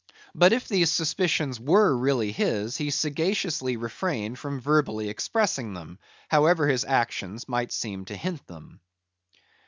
But 0.33 0.51
if 0.51 0.67
these 0.67 0.91
suspicions 0.91 1.59
were 1.59 1.95
really 1.95 2.31
his, 2.31 2.75
he 2.77 2.89
sagaciously 2.89 3.77
refrained 3.77 4.39
from 4.39 4.59
verbally 4.59 5.09
expressing 5.09 5.75
them, 5.75 5.99
however 6.27 6.67
his 6.67 6.83
actions 6.83 7.47
might 7.47 7.71
seem 7.71 8.05
to 8.05 8.17
hint 8.17 8.47
them. 8.47 8.79